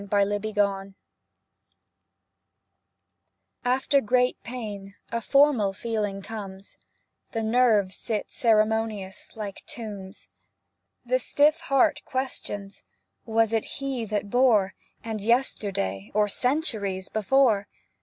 •CL 0.09 0.39
VIII• 0.39 0.49
/\FTER 3.63 4.03
great 4.03 4.41
pain 4.41 4.95
a 5.11 5.21
formal 5.21 5.73
feeling 5.73 6.23
comes— 6.23 6.75
The 7.33 7.43
nerves 7.43 7.97
sit 7.97 8.31
ceremonious 8.31 9.35
like 9.37 9.63
tombs; 9.67 10.27
The 11.05 11.19
stiff 11.19 11.59
Heart 11.59 12.01
questions— 12.03 12.81
was 13.27 13.53
it 13.53 13.65
He 13.77 14.03
that 14.05 14.31
bore? 14.31 14.73
And 15.03 15.21
yesterday— 15.21 16.09
or 16.15 16.27
centuries 16.27 17.07
before? 17.07 17.67